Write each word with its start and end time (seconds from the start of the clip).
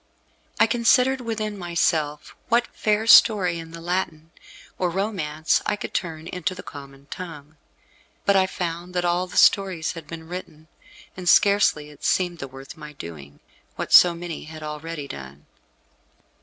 I 0.59 0.65
considered 0.65 1.21
within 1.21 1.59
myself 1.59 2.35
what 2.49 2.65
fair 2.73 3.05
story 3.05 3.59
in 3.59 3.69
the 3.69 3.79
Latin 3.79 4.31
or 4.79 4.89
Romance 4.89 5.61
I 5.67 5.75
could 5.75 5.93
turn 5.93 6.25
into 6.25 6.55
the 6.55 6.63
common 6.63 7.05
tongue. 7.11 7.57
But 8.25 8.35
I 8.35 8.47
found 8.47 8.95
that 8.95 9.05
all 9.05 9.27
the 9.27 9.37
stories 9.37 9.91
had 9.91 10.07
been 10.07 10.27
written, 10.27 10.69
and 11.15 11.29
scarcely 11.29 11.91
it 11.91 12.03
seemed 12.03 12.39
the 12.39 12.47
worth 12.47 12.75
my 12.75 12.93
doing, 12.93 13.41
what 13.75 13.93
so 13.93 14.15
many 14.15 14.45
had 14.45 14.63
already 14.63 15.07
done. 15.07 15.45